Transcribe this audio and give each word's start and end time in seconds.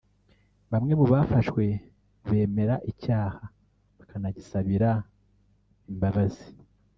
Bamwe 0.71 0.93
mu 0.99 1.05
bafashwe 1.13 1.63
bemera 2.29 2.75
icyaha 2.91 3.41
bakanagisabira 3.97 4.89
imbabazi 5.91 6.47